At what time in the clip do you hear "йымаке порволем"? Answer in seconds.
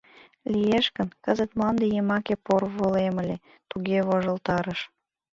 1.91-3.15